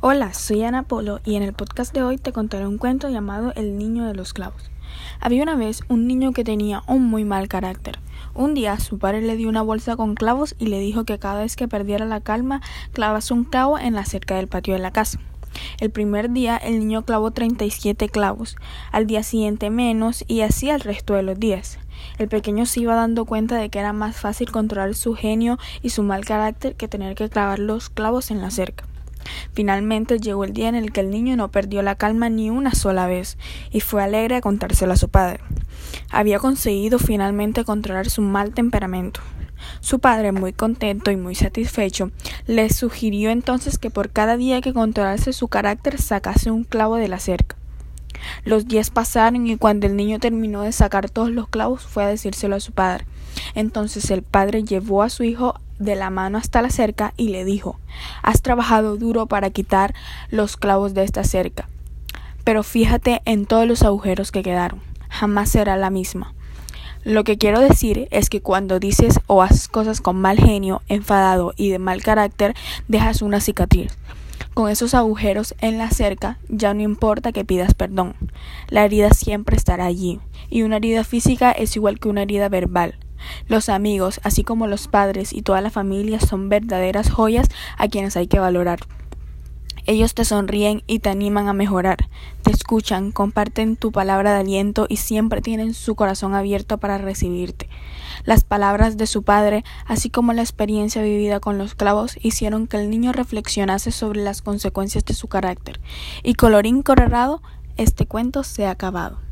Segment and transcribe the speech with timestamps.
[0.00, 3.52] Hola, soy Ana Polo y en el podcast de hoy te contaré un cuento llamado
[3.56, 4.70] El niño de los clavos.
[5.18, 7.98] Había una vez un niño que tenía un muy mal carácter.
[8.32, 11.40] Un día su padre le dio una bolsa con clavos y le dijo que cada
[11.40, 14.92] vez que perdiera la calma clavase un clavo en la cerca del patio de la
[14.92, 15.18] casa.
[15.80, 18.54] El primer día el niño clavó 37 clavos,
[18.92, 21.80] al día siguiente menos y así al resto de los días.
[22.18, 25.90] El pequeño se iba dando cuenta de que era más fácil controlar su genio y
[25.90, 28.87] su mal carácter que tener que clavar los clavos en la cerca.
[29.52, 32.74] Finalmente llegó el día en el que el niño no perdió la calma ni una
[32.74, 33.38] sola vez,
[33.70, 35.40] y fue alegre a contárselo a su padre.
[36.10, 39.20] Había conseguido finalmente controlar su mal temperamento.
[39.80, 42.10] Su padre, muy contento y muy satisfecho,
[42.46, 47.08] le sugirió entonces que por cada día que controlase su carácter sacase un clavo de
[47.08, 47.56] la cerca.
[48.44, 52.08] Los días pasaron y cuando el niño terminó de sacar todos los clavos fue a
[52.08, 53.06] decírselo a su padre.
[53.54, 57.44] Entonces el padre llevó a su hijo de la mano hasta la cerca y le
[57.44, 57.78] dijo
[58.22, 59.94] Has trabajado duro para quitar
[60.30, 61.68] los clavos de esta cerca,
[62.44, 64.80] pero fíjate en todos los agujeros que quedaron.
[65.08, 66.34] Jamás será la misma.
[67.04, 71.54] Lo que quiero decir es que cuando dices o haces cosas con mal genio, enfadado
[71.56, 72.54] y de mal carácter,
[72.88, 73.96] dejas una cicatriz.
[74.52, 78.14] Con esos agujeros en la cerca ya no importa que pidas perdón.
[78.68, 82.96] La herida siempre estará allí, y una herida física es igual que una herida verbal.
[83.46, 88.16] Los amigos, así como los padres y toda la familia son verdaderas joyas a quienes
[88.16, 88.80] hay que valorar.
[89.88, 91.96] Ellos te sonríen y te animan a mejorar,
[92.42, 97.70] te escuchan, comparten tu palabra de aliento y siempre tienen su corazón abierto para recibirte.
[98.24, 102.76] Las palabras de su padre, así como la experiencia vivida con los clavos, hicieron que
[102.76, 105.80] el niño reflexionase sobre las consecuencias de su carácter.
[106.22, 107.40] Y colorín colorado,
[107.78, 109.27] este cuento se ha acabado.